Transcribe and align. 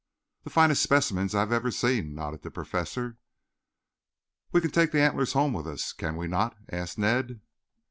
"The 0.45 0.49
finest 0.49 0.81
specimens 0.81 1.35
I 1.35 1.41
have 1.41 1.51
ever 1.51 1.69
seen," 1.69 2.15
nodded 2.15 2.41
the 2.41 2.49
Professor. 2.49 3.17
"We 4.51 4.59
can 4.59 4.71
take 4.71 4.91
the 4.91 4.99
antlers 5.01 5.33
home 5.33 5.53
with 5.53 5.67
us, 5.67 5.93
can 5.93 6.17
we 6.17 6.25
not?" 6.25 6.57
asked 6.71 6.97
Ned. 6.97 7.39